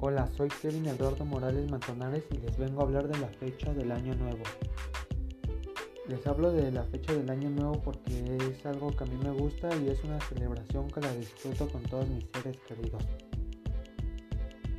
[0.00, 3.90] Hola, soy Kevin Eduardo Morales Manzanares y les vengo a hablar de la fecha del
[3.90, 4.44] Año Nuevo.
[6.06, 9.32] Les hablo de la fecha del Año Nuevo porque es algo que a mí me
[9.32, 13.02] gusta y es una celebración que la disfruto con todos mis seres queridos.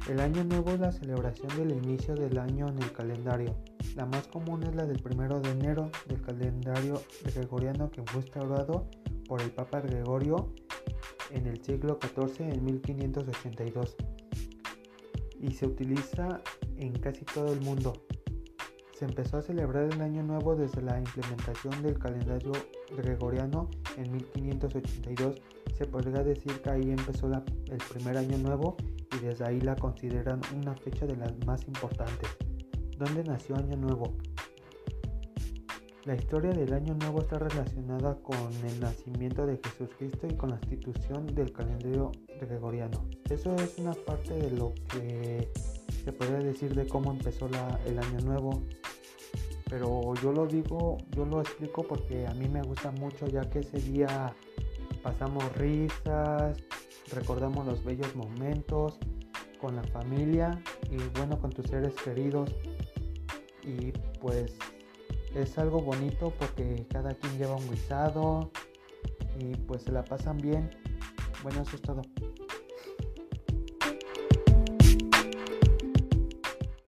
[0.10, 3.58] El Año Nuevo es la celebración del inicio del año en el calendario.
[3.98, 7.02] La más común es la del 1 de enero del calendario
[7.36, 8.88] gregoriano que fue instaurado
[9.28, 10.54] por el Papa Gregorio
[11.32, 13.98] en el siglo XIV en 1582
[15.40, 16.42] y se utiliza
[16.78, 17.94] en casi todo el mundo.
[18.98, 22.52] Se empezó a celebrar el Año Nuevo desde la implementación del calendario
[22.98, 25.42] gregoriano en 1582.
[25.78, 28.76] Se podría decir que ahí empezó el primer Año Nuevo
[29.16, 32.30] y desde ahí la consideran una fecha de las más importantes.
[32.98, 34.14] ¿Dónde nació Año Nuevo?
[36.10, 40.56] La historia del Año Nuevo está relacionada con el nacimiento de Jesucristo y con la
[40.56, 43.06] institución del calendario gregoriano.
[43.30, 45.48] Eso es una parte de lo que
[46.04, 47.48] se podría decir de cómo empezó
[47.86, 48.64] el Año Nuevo.
[49.70, 53.60] Pero yo lo digo, yo lo explico porque a mí me gusta mucho ya que
[53.60, 54.34] ese día
[55.04, 56.58] pasamos risas,
[57.14, 58.98] recordamos los bellos momentos
[59.62, 62.50] con la familia y bueno con tus seres queridos
[63.64, 64.58] y pues
[65.36, 68.52] es algo bonito porque cada quien lleva un guisado
[69.40, 70.70] y pues se la pasan bien.
[71.44, 72.02] Bueno, eso es todo.